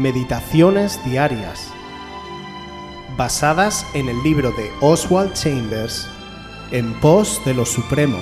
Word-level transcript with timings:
Meditaciones 0.00 0.98
Diarias, 1.04 1.70
basadas 3.18 3.86
en 3.92 4.08
el 4.08 4.22
libro 4.22 4.50
de 4.52 4.70
Oswald 4.80 5.34
Chambers, 5.34 6.08
En 6.70 6.98
pos 7.00 7.38
de 7.44 7.52
lo 7.52 7.66
Supremo. 7.66 8.16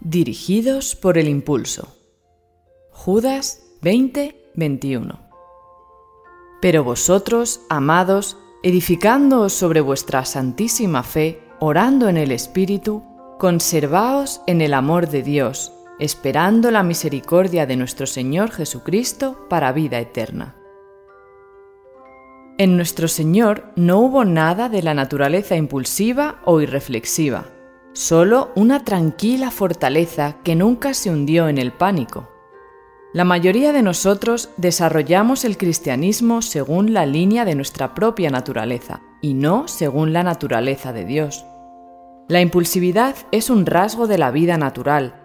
Dirigidos 0.00 0.96
por 0.96 1.16
el 1.16 1.28
impulso. 1.28 1.96
Judas 2.90 3.62
20:21. 3.82 5.20
Pero 6.60 6.82
vosotros, 6.82 7.60
amados, 7.68 8.36
edificándoos 8.62 9.52
sobre 9.52 9.80
vuestra 9.80 10.24
santísima 10.24 11.02
fe, 11.02 11.42
orando 11.60 12.08
en 12.08 12.16
el 12.16 12.30
Espíritu, 12.30 13.02
conservaos 13.38 14.42
en 14.46 14.60
el 14.60 14.74
amor 14.74 15.08
de 15.08 15.22
Dios, 15.22 15.72
esperando 15.98 16.70
la 16.70 16.82
misericordia 16.82 17.66
de 17.66 17.76
nuestro 17.76 18.06
Señor 18.06 18.50
Jesucristo 18.50 19.46
para 19.48 19.72
vida 19.72 19.98
eterna. 19.98 20.56
En 22.58 22.76
nuestro 22.76 23.08
Señor 23.08 23.72
no 23.76 24.00
hubo 24.00 24.26
nada 24.26 24.68
de 24.68 24.82
la 24.82 24.92
naturaleza 24.92 25.56
impulsiva 25.56 26.40
o 26.44 26.60
irreflexiva, 26.60 27.46
solo 27.94 28.50
una 28.54 28.84
tranquila 28.84 29.50
fortaleza 29.50 30.36
que 30.44 30.54
nunca 30.54 30.92
se 30.92 31.10
hundió 31.10 31.48
en 31.48 31.56
el 31.56 31.72
pánico. 31.72 32.28
La 33.12 33.24
mayoría 33.24 33.72
de 33.72 33.82
nosotros 33.82 34.50
desarrollamos 34.56 35.44
el 35.44 35.58
cristianismo 35.58 36.42
según 36.42 36.94
la 36.94 37.06
línea 37.06 37.44
de 37.44 37.56
nuestra 37.56 37.92
propia 37.92 38.30
naturaleza 38.30 39.02
y 39.20 39.34
no 39.34 39.66
según 39.66 40.12
la 40.12 40.22
naturaleza 40.22 40.92
de 40.92 41.04
Dios. 41.04 41.44
La 42.28 42.40
impulsividad 42.40 43.16
es 43.32 43.50
un 43.50 43.66
rasgo 43.66 44.06
de 44.06 44.16
la 44.16 44.30
vida 44.30 44.58
natural, 44.58 45.16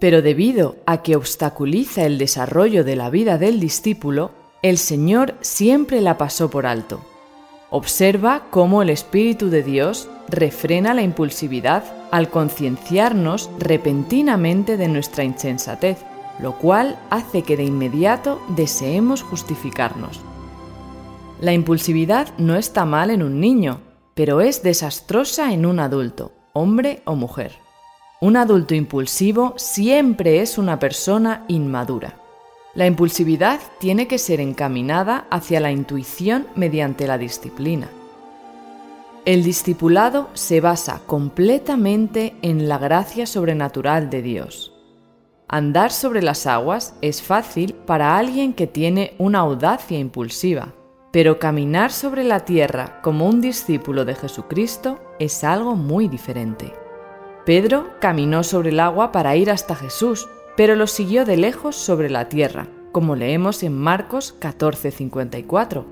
pero 0.00 0.22
debido 0.22 0.76
a 0.86 1.02
que 1.02 1.16
obstaculiza 1.16 2.06
el 2.06 2.16
desarrollo 2.16 2.82
de 2.82 2.96
la 2.96 3.10
vida 3.10 3.36
del 3.36 3.60
discípulo, 3.60 4.30
el 4.62 4.78
Señor 4.78 5.34
siempre 5.42 6.00
la 6.00 6.16
pasó 6.16 6.48
por 6.48 6.64
alto. 6.64 7.04
Observa 7.68 8.46
cómo 8.48 8.80
el 8.80 8.88
Espíritu 8.88 9.50
de 9.50 9.62
Dios 9.62 10.08
refrena 10.28 10.94
la 10.94 11.02
impulsividad 11.02 11.84
al 12.10 12.30
concienciarnos 12.30 13.50
repentinamente 13.58 14.78
de 14.78 14.88
nuestra 14.88 15.24
insensatez 15.24 15.98
lo 16.40 16.58
cual 16.58 16.98
hace 17.10 17.42
que 17.42 17.56
de 17.56 17.64
inmediato 17.64 18.40
deseemos 18.48 19.22
justificarnos. 19.22 20.20
La 21.40 21.52
impulsividad 21.52 22.28
no 22.38 22.56
está 22.56 22.84
mal 22.84 23.10
en 23.10 23.22
un 23.22 23.40
niño, 23.40 23.80
pero 24.14 24.40
es 24.40 24.62
desastrosa 24.62 25.52
en 25.52 25.66
un 25.66 25.80
adulto, 25.80 26.32
hombre 26.52 27.02
o 27.04 27.14
mujer. 27.16 27.58
Un 28.20 28.36
adulto 28.36 28.74
impulsivo 28.74 29.54
siempre 29.56 30.40
es 30.40 30.56
una 30.56 30.78
persona 30.78 31.44
inmadura. 31.48 32.16
La 32.74 32.86
impulsividad 32.86 33.60
tiene 33.78 34.08
que 34.08 34.18
ser 34.18 34.40
encaminada 34.40 35.26
hacia 35.30 35.60
la 35.60 35.70
intuición 35.70 36.46
mediante 36.56 37.06
la 37.06 37.18
disciplina. 37.18 37.88
El 39.24 39.42
discipulado 39.42 40.28
se 40.34 40.60
basa 40.60 41.00
completamente 41.06 42.34
en 42.42 42.68
la 42.68 42.78
gracia 42.78 43.26
sobrenatural 43.26 44.10
de 44.10 44.22
Dios. 44.22 44.73
Andar 45.54 45.92
sobre 45.92 46.20
las 46.20 46.48
aguas 46.48 46.96
es 47.00 47.22
fácil 47.22 47.74
para 47.74 48.18
alguien 48.18 48.54
que 48.54 48.66
tiene 48.66 49.14
una 49.18 49.38
audacia 49.38 49.96
impulsiva, 49.96 50.74
pero 51.12 51.38
caminar 51.38 51.92
sobre 51.92 52.24
la 52.24 52.40
tierra 52.40 53.00
como 53.02 53.28
un 53.28 53.40
discípulo 53.40 54.04
de 54.04 54.16
Jesucristo 54.16 54.98
es 55.20 55.44
algo 55.44 55.76
muy 55.76 56.08
diferente. 56.08 56.74
Pedro 57.46 57.90
caminó 58.00 58.42
sobre 58.42 58.70
el 58.70 58.80
agua 58.80 59.12
para 59.12 59.36
ir 59.36 59.48
hasta 59.48 59.76
Jesús, 59.76 60.28
pero 60.56 60.74
lo 60.74 60.88
siguió 60.88 61.24
de 61.24 61.36
lejos 61.36 61.76
sobre 61.76 62.10
la 62.10 62.28
tierra, 62.28 62.66
como 62.90 63.14
leemos 63.14 63.62
en 63.62 63.78
Marcos 63.78 64.34
14:54. 64.40 65.84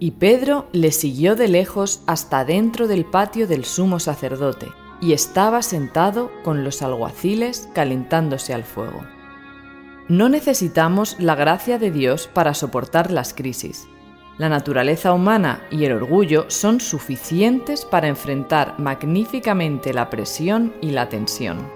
Y 0.00 0.10
Pedro 0.10 0.66
le 0.72 0.90
siguió 0.90 1.36
de 1.36 1.46
lejos 1.46 2.02
hasta 2.08 2.44
dentro 2.44 2.88
del 2.88 3.04
patio 3.04 3.46
del 3.46 3.64
sumo 3.64 4.00
sacerdote, 4.00 4.72
y 5.00 5.12
estaba 5.12 5.62
sentado 5.62 6.30
con 6.42 6.64
los 6.64 6.82
alguaciles 6.82 7.68
calentándose 7.74 8.54
al 8.54 8.64
fuego. 8.64 9.02
No 10.08 10.28
necesitamos 10.28 11.16
la 11.18 11.34
gracia 11.34 11.78
de 11.78 11.90
Dios 11.90 12.28
para 12.32 12.52
soportar 12.52 13.10
las 13.10 13.32
crisis. 13.32 13.88
La 14.36 14.48
naturaleza 14.48 15.12
humana 15.12 15.62
y 15.70 15.84
el 15.84 15.92
orgullo 15.92 16.46
son 16.48 16.80
suficientes 16.80 17.84
para 17.84 18.08
enfrentar 18.08 18.74
magníficamente 18.78 19.94
la 19.94 20.10
presión 20.10 20.74
y 20.80 20.90
la 20.90 21.08
tensión. 21.08 21.70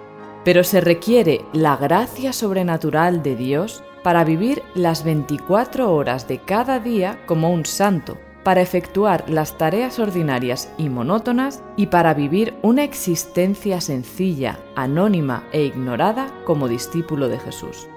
Pero 0.45 0.65
se 0.65 0.81
requiere 0.81 1.45
la 1.53 1.77
gracia 1.77 2.33
sobrenatural 2.33 3.23
de 3.23 3.37
Dios 3.37 3.83
para 4.03 4.25
vivir 4.25 4.63
las 4.75 5.05
24 5.05 5.93
horas 5.93 6.29
de 6.29 6.39
cada 6.39 6.81
día 6.81 7.21
como 7.27 7.51
un 7.51 7.65
santo, 7.65 8.19
para 8.49 8.63
efectuar 8.63 9.29
las 9.29 9.59
tareas 9.59 9.99
ordinarias 9.99 10.73
y 10.79 10.89
monótonas 10.89 11.63
y 11.77 11.89
para 11.89 12.15
vivir 12.15 12.55
una 12.63 12.83
existencia 12.83 13.79
sencilla, 13.83 14.59
anónima 14.75 15.47
e 15.53 15.65
ignorada 15.65 16.33
como 16.47 16.67
discípulo 16.67 17.29
de 17.29 17.39
Jesús. 17.39 17.89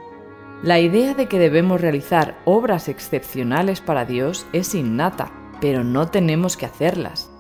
La 0.62 0.82
idea 0.82 1.14
de 1.14 1.28
que 1.28 1.40
debemos 1.40 1.80
realizar 1.80 2.38
obras 2.44 2.90
excepcionales 2.90 3.80
para 3.80 4.04
Dios 4.04 4.46
es 4.52 4.76
innata, 4.76 5.32
pero 5.62 5.86
no 5.86 6.10
tenemos 6.10 6.58
que 6.58 6.66
hacerlas. 6.66 7.32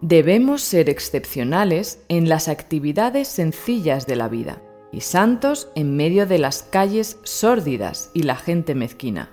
Debemos 0.00 0.62
ser 0.62 0.88
excepcionales 0.88 2.04
en 2.08 2.28
las 2.28 2.46
actividades 2.46 3.26
sencillas 3.26 4.06
de 4.06 4.14
la 4.14 4.28
vida 4.28 4.62
y 4.92 5.00
santos 5.00 5.68
en 5.74 5.96
medio 5.96 6.28
de 6.28 6.38
las 6.38 6.62
calles 6.62 7.18
sórdidas 7.24 8.12
y 8.14 8.22
la 8.22 8.36
gente 8.36 8.76
mezquina. 8.76 9.32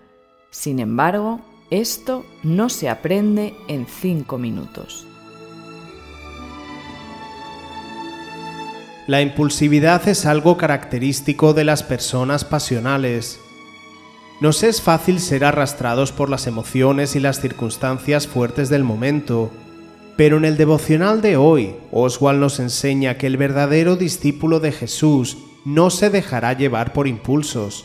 Sin 0.50 0.80
embargo, 0.80 1.42
esto 1.74 2.24
no 2.44 2.70
se 2.70 2.88
aprende 2.88 3.56
en 3.68 3.88
cinco 3.88 4.38
minutos. 4.38 5.08
La 9.08 9.22
impulsividad 9.22 10.08
es 10.08 10.28
algo 10.28 10.56
característico 10.56 11.54
de 11.54 11.64
las 11.64 11.82
personas 11.82 12.46
pasionales. 12.46 13.40
Nos 14.40 14.62
es 14.62 14.82
fácil 14.82 15.20
ser 15.20 15.44
arrastrados 15.44 16.12
por 16.12 16.30
las 16.30 16.46
emociones 16.46 17.16
y 17.16 17.20
las 17.20 17.42
circunstancias 17.42 18.28
fuertes 18.28 18.70
del 18.70 18.84
momento, 18.84 19.52
pero 20.16 20.38
en 20.38 20.46
el 20.46 20.58
devocional 20.58 21.22
de 21.22 21.38
hoy, 21.38 21.76
Oswald 21.92 22.40
nos 22.40 22.60
enseña 22.60 23.18
que 23.18 23.26
el 23.26 23.38
verdadero 23.38 23.96
discípulo 23.96 24.60
de 24.60 24.72
Jesús 24.72 25.40
no 25.66 25.90
se 25.90 26.12
dejará 26.12 26.54
llevar 26.54 26.94
por 26.94 27.08
impulsos. 27.08 27.84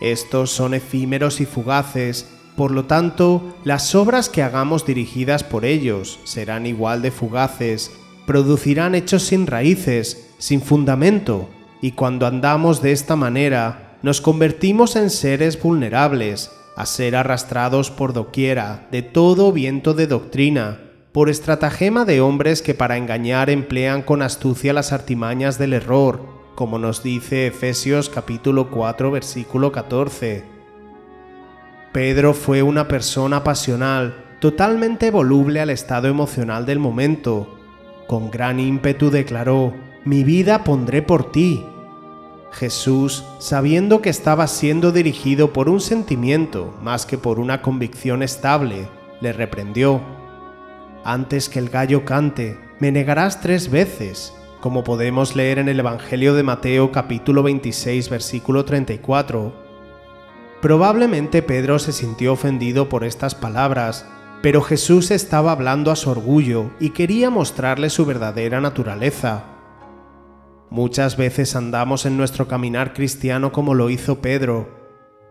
Estos 0.00 0.50
son 0.50 0.72
efímeros 0.72 1.42
y 1.42 1.46
fugaces 1.46 2.33
por 2.56 2.70
lo 2.70 2.84
tanto, 2.84 3.54
las 3.64 3.94
obras 3.94 4.28
que 4.28 4.42
hagamos 4.42 4.86
dirigidas 4.86 5.42
por 5.42 5.64
ellos 5.64 6.20
serán 6.24 6.66
igual 6.66 7.02
de 7.02 7.10
fugaces, 7.10 7.90
producirán 8.26 8.94
hechos 8.94 9.24
sin 9.24 9.46
raíces, 9.46 10.30
sin 10.38 10.62
fundamento, 10.62 11.48
y 11.82 11.92
cuando 11.92 12.26
andamos 12.26 12.80
de 12.80 12.92
esta 12.92 13.16
manera, 13.16 13.98
nos 14.02 14.20
convertimos 14.20 14.96
en 14.96 15.10
seres 15.10 15.60
vulnerables, 15.60 16.50
a 16.76 16.86
ser 16.86 17.16
arrastrados 17.16 17.90
por 17.90 18.12
doquiera, 18.12 18.86
de 18.90 19.02
todo 19.02 19.52
viento 19.52 19.94
de 19.94 20.06
doctrina, 20.06 20.80
por 21.12 21.30
estratagema 21.30 22.04
de 22.04 22.20
hombres 22.20 22.62
que 22.62 22.74
para 22.74 22.96
engañar 22.96 23.50
emplean 23.50 24.02
con 24.02 24.22
astucia 24.22 24.72
las 24.72 24.92
artimañas 24.92 25.58
del 25.58 25.72
error, 25.72 26.20
como 26.54 26.78
nos 26.78 27.02
dice 27.02 27.46
Efesios 27.46 28.08
capítulo 28.08 28.70
4 28.70 29.10
versículo 29.10 29.72
14. 29.72 30.53
Pedro 31.94 32.34
fue 32.34 32.60
una 32.60 32.88
persona 32.88 33.44
pasional, 33.44 34.16
totalmente 34.40 35.12
voluble 35.12 35.60
al 35.60 35.70
estado 35.70 36.08
emocional 36.08 36.66
del 36.66 36.80
momento. 36.80 37.56
Con 38.08 38.32
gran 38.32 38.58
ímpetu 38.58 39.10
declaró, 39.10 39.72
Mi 40.04 40.24
vida 40.24 40.64
pondré 40.64 41.02
por 41.02 41.30
ti. 41.30 41.64
Jesús, 42.50 43.22
sabiendo 43.38 44.02
que 44.02 44.10
estaba 44.10 44.48
siendo 44.48 44.90
dirigido 44.90 45.52
por 45.52 45.68
un 45.68 45.80
sentimiento 45.80 46.76
más 46.82 47.06
que 47.06 47.16
por 47.16 47.38
una 47.38 47.62
convicción 47.62 48.24
estable, 48.24 48.88
le 49.20 49.32
reprendió. 49.32 50.00
Antes 51.04 51.48
que 51.48 51.60
el 51.60 51.68
gallo 51.68 52.04
cante, 52.04 52.58
me 52.80 52.90
negarás 52.90 53.40
tres 53.40 53.70
veces, 53.70 54.34
como 54.60 54.82
podemos 54.82 55.36
leer 55.36 55.60
en 55.60 55.68
el 55.68 55.78
Evangelio 55.78 56.34
de 56.34 56.42
Mateo 56.42 56.90
capítulo 56.90 57.44
26 57.44 58.10
versículo 58.10 58.64
34 58.64 59.63
Probablemente 60.64 61.42
Pedro 61.42 61.78
se 61.78 61.92
sintió 61.92 62.32
ofendido 62.32 62.88
por 62.88 63.04
estas 63.04 63.34
palabras, 63.34 64.06
pero 64.40 64.62
Jesús 64.62 65.10
estaba 65.10 65.52
hablando 65.52 65.90
a 65.90 65.94
su 65.94 66.08
orgullo 66.08 66.70
y 66.80 66.88
quería 66.88 67.28
mostrarle 67.28 67.90
su 67.90 68.06
verdadera 68.06 68.62
naturaleza. 68.62 69.44
Muchas 70.70 71.18
veces 71.18 71.54
andamos 71.54 72.06
en 72.06 72.16
nuestro 72.16 72.48
caminar 72.48 72.94
cristiano 72.94 73.52
como 73.52 73.74
lo 73.74 73.90
hizo 73.90 74.22
Pedro. 74.22 74.70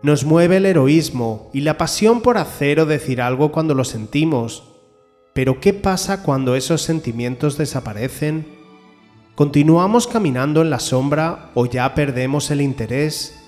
Nos 0.04 0.24
mueve 0.24 0.58
el 0.58 0.66
heroísmo 0.66 1.50
y 1.52 1.62
la 1.62 1.78
pasión 1.78 2.20
por 2.20 2.38
hacer 2.38 2.78
o 2.78 2.86
decir 2.86 3.20
algo 3.20 3.50
cuando 3.50 3.74
lo 3.74 3.82
sentimos. 3.82 4.70
Pero 5.32 5.58
¿qué 5.58 5.74
pasa 5.74 6.22
cuando 6.22 6.54
esos 6.54 6.82
sentimientos 6.82 7.58
desaparecen? 7.58 8.46
¿Continuamos 9.34 10.06
caminando 10.06 10.62
en 10.62 10.70
la 10.70 10.78
sombra 10.78 11.50
o 11.54 11.66
ya 11.66 11.92
perdemos 11.96 12.52
el 12.52 12.60
interés? 12.60 13.43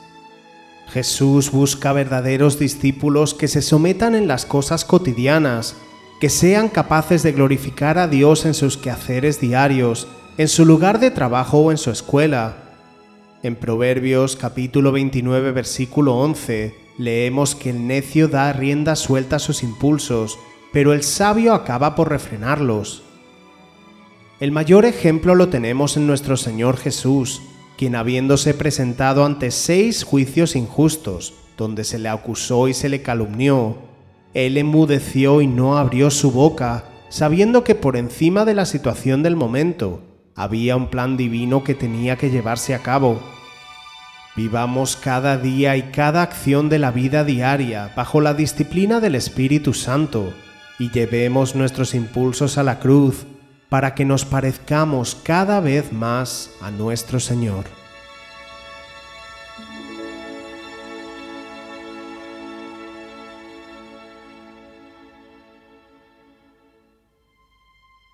Jesús 0.88 1.50
busca 1.50 1.92
verdaderos 1.92 2.58
discípulos 2.58 3.34
que 3.34 3.48
se 3.48 3.62
sometan 3.62 4.14
en 4.14 4.28
las 4.28 4.46
cosas 4.46 4.84
cotidianas, 4.84 5.76
que 6.20 6.30
sean 6.30 6.68
capaces 6.68 7.22
de 7.22 7.32
glorificar 7.32 7.98
a 7.98 8.08
Dios 8.08 8.46
en 8.46 8.54
sus 8.54 8.76
quehaceres 8.76 9.40
diarios, 9.40 10.06
en 10.38 10.48
su 10.48 10.64
lugar 10.64 11.00
de 11.00 11.10
trabajo 11.10 11.58
o 11.58 11.70
en 11.70 11.78
su 11.78 11.90
escuela. 11.90 12.56
En 13.42 13.56
Proverbios 13.56 14.36
capítulo 14.36 14.92
29 14.92 15.52
versículo 15.52 16.16
11 16.16 16.74
leemos 16.98 17.54
que 17.54 17.70
el 17.70 17.86
necio 17.86 18.28
da 18.28 18.52
rienda 18.52 18.96
suelta 18.96 19.36
a 19.36 19.40
sus 19.40 19.62
impulsos, 19.62 20.38
pero 20.72 20.92
el 20.92 21.02
sabio 21.02 21.52
acaba 21.52 21.94
por 21.94 22.08
refrenarlos. 22.08 23.02
El 24.40 24.52
mayor 24.52 24.84
ejemplo 24.84 25.34
lo 25.34 25.48
tenemos 25.48 25.96
en 25.96 26.06
nuestro 26.06 26.36
Señor 26.36 26.76
Jesús, 26.76 27.42
quien 27.76 27.94
habiéndose 27.94 28.54
presentado 28.54 29.24
ante 29.24 29.50
seis 29.50 30.04
juicios 30.04 30.56
injustos, 30.56 31.34
donde 31.56 31.84
se 31.84 31.98
le 31.98 32.08
acusó 32.08 32.68
y 32.68 32.74
se 32.74 32.88
le 32.88 33.02
calumnió, 33.02 33.78
él 34.34 34.58
emudeció 34.58 35.40
y 35.40 35.46
no 35.46 35.78
abrió 35.78 36.10
su 36.10 36.30
boca, 36.30 36.84
sabiendo 37.08 37.64
que 37.64 37.74
por 37.74 37.96
encima 37.96 38.44
de 38.44 38.54
la 38.54 38.66
situación 38.66 39.22
del 39.22 39.36
momento 39.36 40.02
había 40.34 40.76
un 40.76 40.88
plan 40.88 41.16
divino 41.16 41.64
que 41.64 41.74
tenía 41.74 42.16
que 42.16 42.30
llevarse 42.30 42.74
a 42.74 42.80
cabo. 42.80 43.20
Vivamos 44.36 44.96
cada 44.96 45.38
día 45.38 45.78
y 45.78 45.84
cada 45.84 46.20
acción 46.20 46.68
de 46.68 46.78
la 46.78 46.90
vida 46.90 47.24
diaria 47.24 47.92
bajo 47.96 48.20
la 48.20 48.34
disciplina 48.34 49.00
del 49.00 49.14
Espíritu 49.14 49.72
Santo 49.72 50.34
y 50.78 50.90
llevemos 50.90 51.54
nuestros 51.54 51.94
impulsos 51.94 52.58
a 52.58 52.62
la 52.62 52.78
cruz 52.78 53.26
para 53.68 53.94
que 53.94 54.04
nos 54.04 54.24
parezcamos 54.24 55.14
cada 55.14 55.60
vez 55.60 55.92
más 55.92 56.50
a 56.60 56.70
nuestro 56.70 57.20
Señor. 57.20 57.64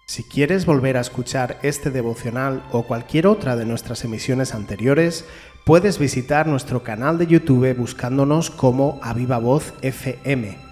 Si 0.06 0.24
quieres 0.24 0.66
volver 0.66 0.98
a 0.98 1.00
escuchar 1.00 1.58
este 1.62 1.90
devocional 1.90 2.62
o 2.70 2.82
cualquier 2.82 3.26
otra 3.26 3.56
de 3.56 3.64
nuestras 3.64 4.04
emisiones 4.04 4.54
anteriores, 4.54 5.24
puedes 5.64 5.98
visitar 5.98 6.46
nuestro 6.46 6.82
canal 6.82 7.16
de 7.16 7.26
YouTube 7.26 7.74
buscándonos 7.74 8.50
como 8.50 9.00
Aviva 9.02 9.38
Voz 9.38 9.72
FM 9.80 10.71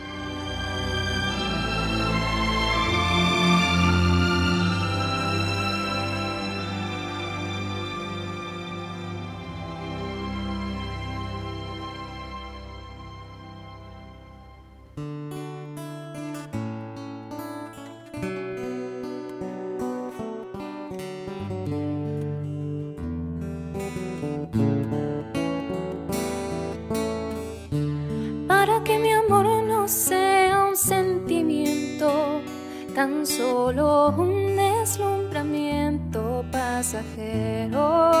tan 33.01 33.25
solo 33.25 34.13
un 34.15 34.55
deslumbramiento 34.55 36.45
pasajero 36.51 38.11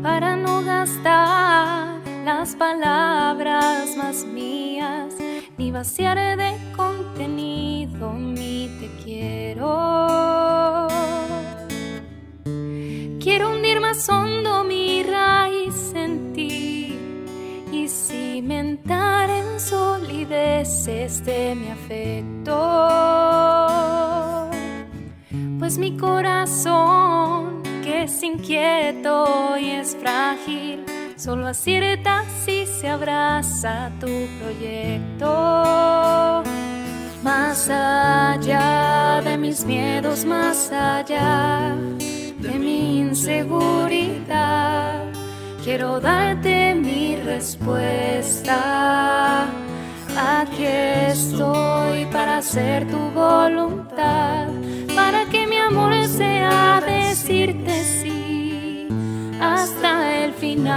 para 0.00 0.36
no 0.36 0.62
gastar 0.62 1.98
las 2.24 2.54
palabras 2.54 3.96
más 3.96 4.24
mías 4.26 5.12
ni 5.58 5.72
vaciar 5.72 6.16
de 6.36 6.56
contenido 6.76 8.12
mi 8.12 8.70
te 8.78 8.88
quiero. 9.02 10.86
Quiero 13.24 13.50
hundir 13.50 13.80
más 13.80 14.08
hondo 14.08 14.62
mi 14.62 15.02
raíz 15.02 15.92
en 15.96 16.32
ti 16.32 16.96
y 17.72 17.88
cimentar 17.88 19.28
en 19.30 19.58
solidez 19.58 20.84
de 21.24 21.54
mi 21.54 21.70
Pues 25.58 25.78
mi 25.78 25.96
corazón, 25.96 27.62
que 27.82 28.02
es 28.04 28.22
inquieto 28.22 29.56
y 29.58 29.70
es 29.70 29.96
frágil, 29.96 30.84
solo 31.16 31.48
acierta 31.48 32.22
si 32.44 32.66
se 32.66 32.88
abraza 32.88 33.90
tu 34.00 34.28
proyecto. 34.40 36.44
Más 37.22 37.68
allá 37.70 39.22
de 39.24 39.38
mis 39.38 39.64
miedos, 39.64 40.24
más 40.24 40.70
allá 40.70 41.74
de 42.38 42.58
mi 42.58 43.00
inseguridad 43.00 45.04
quiero 45.64 45.98
darte 45.98 46.74
mi 46.74 47.16
respuesta. 47.16 48.54
Aquí 50.16 50.64
estoy 50.64 51.63
hacer 52.44 52.86
tu 52.88 52.98
voluntad, 53.14 54.48
para 54.94 55.24
que 55.30 55.46
mi 55.46 55.56
amor 55.56 55.94
sea 56.06 56.82
decirte 56.86 57.82
sí 57.82 58.86
hasta 59.40 60.24
el 60.24 60.32
final. 60.34 60.74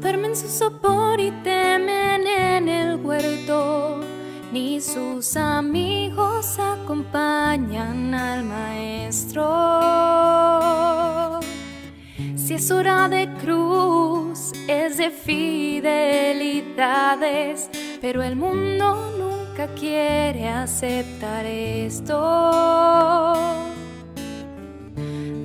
Duermen 0.00 0.34
su 0.34 0.48
sopor 0.48 1.20
y 1.20 1.30
temen 1.44 2.26
en 2.26 2.68
el 2.68 2.96
huerto, 2.96 4.00
ni 4.52 4.80
sus 4.80 5.36
amigos 5.36 6.58
acompañan 6.90 8.12
al 8.14 8.42
maestro. 8.42 9.44
Si 12.34 12.54
es 12.54 12.68
hora 12.72 13.08
de 13.08 13.28
cruz, 13.40 14.50
es 14.66 14.96
de 14.96 15.10
fidelidades, 15.10 17.70
pero 18.00 18.24
el 18.24 18.34
mundo 18.34 19.12
nunca 19.16 19.68
quiere 19.74 20.48
aceptar 20.48 21.46
esto. 21.46 22.18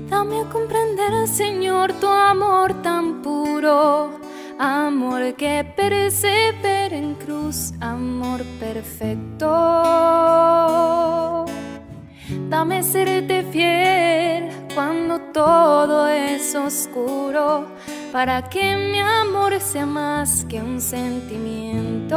Dame 0.10 0.42
a 0.42 0.50
comprender, 0.52 1.28
Señor, 1.28 1.94
tu 1.94 2.08
amor 2.08 2.74
tan 2.82 3.22
puro 3.22 4.25
amor 4.60 5.34
que 5.36 5.66
persevera 5.76 6.96
en 6.96 7.16
cruz, 7.16 7.74
amor 7.82 8.44
perfecto. 8.60 9.48
Dame 12.50 12.84
serte 12.84 13.44
fiel 13.52 14.50
cuando 14.74 15.20
todo 15.34 16.08
es 16.08 16.56
oscuro, 16.56 17.68
para 18.12 18.50
que 18.50 18.76
mi 18.76 19.00
amor 19.00 19.60
sea 19.60 19.86
más 19.86 20.44
que 20.46 20.60
un 20.62 20.82
sentimiento. 20.82 22.16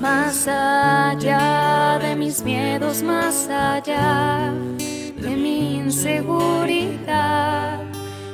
Más 0.00 0.48
allá 0.48 1.98
de 2.00 2.16
mis 2.16 2.42
miedos, 2.42 3.02
más 3.02 3.48
allá 3.48 4.52
de 5.16 5.36
mi 5.36 5.76
inseguridad 5.76 7.89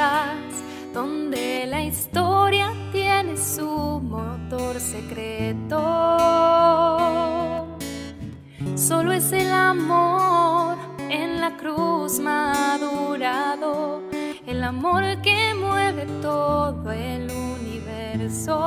Cosas, 0.00 0.62
donde 0.92 1.66
la 1.66 1.82
historia 1.82 2.72
tiene 2.92 3.36
su 3.36 4.00
motor 4.02 4.78
secreto. 4.80 5.78
Solo 8.76 9.12
es 9.12 9.32
el 9.32 9.52
amor 9.52 10.76
en 11.08 11.40
la 11.40 11.56
cruz 11.56 12.18
madurado, 12.20 14.02
el 14.46 14.62
amor 14.62 15.02
que 15.22 15.54
mueve 15.54 16.06
todo 16.22 16.90
el 16.92 17.30
universo. 17.30 18.58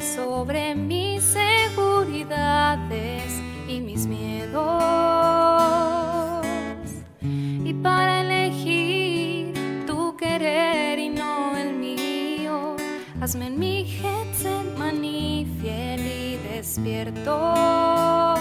Sobre 0.00 0.74
mis 0.74 1.22
seguridades 1.22 3.22
y 3.68 3.80
mis 3.80 4.06
miedos. 4.06 4.64
Y 7.22 7.72
para 7.74 8.22
elegir 8.22 9.52
tu 9.86 10.16
querer 10.16 10.98
y 10.98 11.10
no 11.10 11.56
el 11.56 11.74
mío, 11.74 12.74
hazme 13.20 13.46
en 13.46 13.60
mi 13.60 13.84
Getsemaní 13.84 15.46
fiel 15.60 16.00
y 16.00 16.38
despierto. 16.56 18.34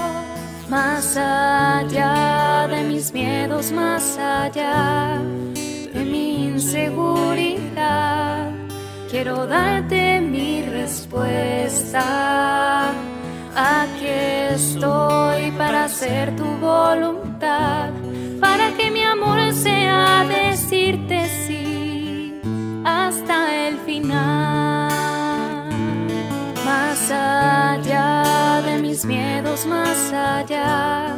Más 0.70 1.18
allá 1.18 2.68
de 2.68 2.84
mis 2.84 3.14
miedos, 3.14 3.72
más 3.72 4.18
allá 4.18 5.22
de 5.94 6.04
mi 6.04 6.48
inseguridad, 6.48 8.47
quiero 9.18 9.48
darte 9.48 10.22
mi 10.22 10.62
respuesta. 10.62 12.04
Aquí 13.56 14.06
estoy 14.54 15.50
para 15.58 15.86
hacer 15.86 16.36
tu 16.36 16.46
voluntad, 16.62 17.90
para 18.40 18.72
que 18.78 18.92
mi 18.92 19.02
amor 19.02 19.40
sea 19.54 20.24
decirte 20.24 21.28
sí 21.48 22.40
hasta 22.86 23.38
el 23.68 23.80
final. 23.80 24.92
Más 26.64 27.10
allá 27.10 28.62
de 28.68 28.78
mis 28.78 29.04
miedos, 29.04 29.66
más 29.66 30.14
allá 30.14 31.16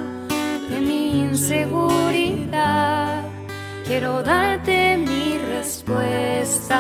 de 0.70 0.80
mi 0.80 1.24
inseguridad, 1.28 3.24
quiero 3.86 4.24
darte 4.24 4.96
mi 4.98 5.38
respuesta. 5.54 6.80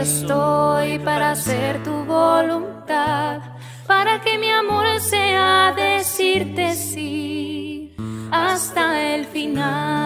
Estoy 0.00 0.98
para 1.00 1.32
hacer 1.32 1.82
tu 1.82 1.92
voluntad, 2.06 3.42
para 3.86 4.18
que 4.22 4.38
mi 4.38 4.50
amor 4.50 4.98
sea 4.98 5.74
decirte 5.76 6.74
sí 6.74 7.94
hasta 8.30 9.14
el 9.14 9.26
final. 9.26 9.99